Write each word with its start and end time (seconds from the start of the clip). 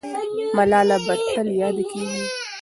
ملاله 0.57 0.97
به 1.05 1.13
تل 1.33 1.47
یاده 1.61 1.83
کېږي. 1.91 2.21